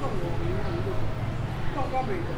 [0.00, 2.34] Không có người yêu.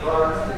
[0.09, 0.48] Clark.